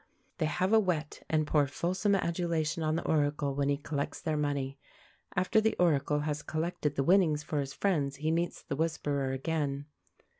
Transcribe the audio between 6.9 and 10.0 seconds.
the winnings for his friends he meets the Whisperer again.